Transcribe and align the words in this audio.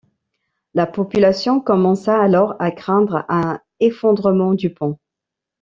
La 0.73 0.87
population 0.87 1.61
commença 1.61 2.19
alors 2.19 2.55
à 2.57 2.71
craindre 2.71 3.23
un 3.29 3.59
effondrement 3.79 4.55
du 4.55 4.73
pont. 4.73 4.97